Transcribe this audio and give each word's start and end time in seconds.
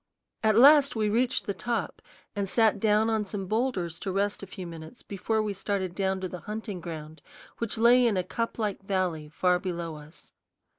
At 0.41 0.55
last 0.57 0.95
we 0.95 1.09
reached 1.09 1.45
the 1.45 1.53
top 1.53 2.01
and 2.35 2.49
sat 2.49 2.79
down 2.79 3.07
on 3.07 3.23
some 3.23 3.45
boulders 3.45 3.99
to 3.99 4.11
rest 4.11 4.41
a 4.41 4.47
few 4.47 4.65
minutes 4.65 5.03
before 5.03 5.43
we 5.43 5.53
started 5.53 5.93
down 5.93 6.19
to 6.21 6.27
the 6.27 6.39
hunting 6.39 6.81
ground, 6.81 7.21
which 7.59 7.77
lay 7.77 8.07
in 8.07 8.17
a 8.17 8.23
cuplike 8.23 8.81
valley 8.81 9.29
far 9.29 9.59
below 9.59 9.97
us. 9.97 10.33